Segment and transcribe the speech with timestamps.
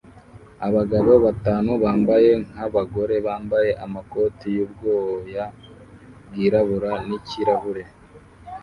[0.67, 5.45] Abagabo batanu bambaye nkabagore bambaye amakoti yubwoya
[6.27, 7.83] bwirabura nikirahure